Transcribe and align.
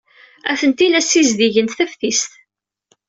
Atenti 0.51 0.87
la 0.89 1.01
ssizdigent 1.03 1.75
taftist. 1.77 2.31